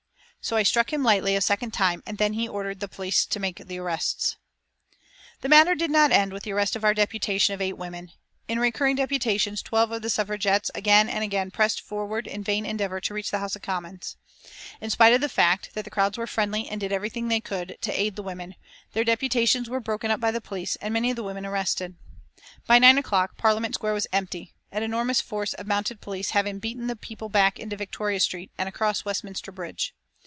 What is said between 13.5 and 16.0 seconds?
of Commons. In spite of the fact that the